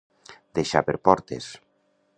Deixar 0.59 0.81
per 0.89 0.97
portes. 1.09 1.53